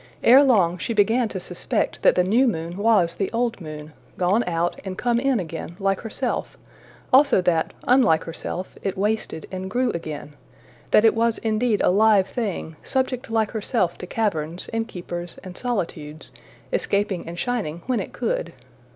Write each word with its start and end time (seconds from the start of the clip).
Ere 0.23 0.41
long 0.43 0.79
she 0.79 0.95
began 0.95 1.29
to 1.29 1.39
suspect 1.39 2.01
that 2.01 2.15
the 2.15 2.23
new 2.23 2.47
moon 2.47 2.75
was 2.75 3.13
the 3.13 3.31
old 3.31 3.61
moon, 3.61 3.93
gone 4.17 4.43
out 4.47 4.81
and 4.83 4.97
come 4.97 5.19
in 5.19 5.39
again 5.39 5.75
like 5.79 6.01
herself; 6.01 6.57
also 7.13 7.39
that, 7.39 7.71
unlike 7.83 8.23
herself, 8.23 8.75
it 8.81 8.97
wasted 8.97 9.45
and 9.51 9.69
grew 9.69 9.91
again; 9.91 10.33
that 10.89 11.05
it 11.05 11.13
was 11.13 11.37
indeed 11.37 11.81
a 11.81 11.91
live 11.91 12.25
thing, 12.27 12.75
subject 12.83 13.29
like 13.29 13.51
herself 13.51 13.95
to 13.99 14.07
caverns, 14.07 14.69
and 14.73 14.87
keepers, 14.87 15.37
and 15.43 15.55
solitudes, 15.55 16.31
escaping 16.73 17.27
and 17.27 17.37
shining 17.37 17.83
when 17.85 17.99
it 17.99 18.11
could. 18.11 18.53